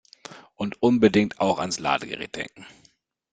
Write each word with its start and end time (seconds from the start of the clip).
Und 0.55 0.81
unbedingt 0.81 1.39
auch 1.39 1.59
ans 1.59 1.77
Ladegerät 1.77 2.35
denken! 2.35 2.65